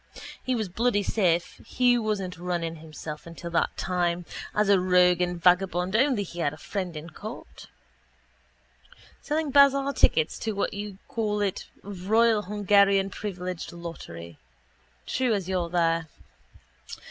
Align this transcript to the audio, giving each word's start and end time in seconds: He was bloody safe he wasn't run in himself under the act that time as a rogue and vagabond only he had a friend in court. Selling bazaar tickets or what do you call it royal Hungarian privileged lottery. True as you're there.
He 0.43 0.55
was 0.55 0.67
bloody 0.67 1.03
safe 1.03 1.61
he 1.63 1.95
wasn't 1.95 2.39
run 2.39 2.63
in 2.63 2.77
himself 2.77 3.27
under 3.27 3.51
the 3.51 3.59
act 3.59 3.77
that 3.77 3.77
time 3.77 4.25
as 4.55 4.67
a 4.67 4.79
rogue 4.79 5.21
and 5.21 5.39
vagabond 5.39 5.95
only 5.95 6.23
he 6.23 6.39
had 6.39 6.53
a 6.53 6.57
friend 6.57 6.97
in 6.97 7.11
court. 7.11 7.67
Selling 9.21 9.51
bazaar 9.51 9.93
tickets 9.93 10.47
or 10.47 10.55
what 10.55 10.71
do 10.71 10.77
you 10.77 10.97
call 11.07 11.39
it 11.41 11.67
royal 11.83 12.41
Hungarian 12.41 13.11
privileged 13.11 13.71
lottery. 13.73 14.39
True 15.05 15.35
as 15.35 15.47
you're 15.47 15.69
there. 15.69 16.07